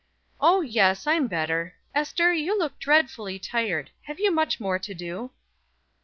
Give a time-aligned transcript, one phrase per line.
[0.39, 1.75] "O, yes; I'm better.
[1.93, 3.91] Ester, you look dreadfully tired.
[4.05, 5.29] Have you much more to do?"